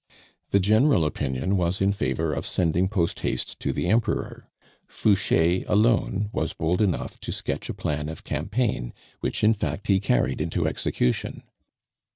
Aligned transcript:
The 0.49 0.59
general 0.59 1.05
opinion 1.05 1.57
was 1.57 1.79
in 1.79 1.91
favor 1.91 2.33
of 2.33 2.43
sending 2.47 2.87
post 2.89 3.19
haste 3.19 3.59
to 3.59 3.71
the 3.71 3.85
Emperor; 3.85 4.49
Fouche 4.87 5.63
alone 5.67 6.31
was 6.33 6.53
bold 6.53 6.81
enough 6.81 7.19
to 7.19 7.31
sketch 7.31 7.69
a 7.69 7.73
plan 7.75 8.09
of 8.09 8.23
campaign, 8.23 8.95
which, 9.19 9.43
in 9.43 9.53
fact, 9.53 9.85
he 9.85 9.99
carried 9.99 10.41
into 10.41 10.65
execution. 10.67 11.43